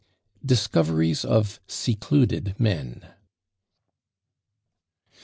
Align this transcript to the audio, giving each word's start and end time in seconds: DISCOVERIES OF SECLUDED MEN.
DISCOVERIES 0.43 1.23
OF 1.25 1.59
SECLUDED 1.67 2.55
MEN. 2.57 3.05